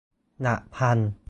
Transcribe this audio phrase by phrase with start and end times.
[0.41, 0.97] หลักพัน